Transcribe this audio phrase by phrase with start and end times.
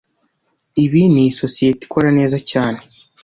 [0.83, 2.79] Ibi niisosiyete ikora neza cyane.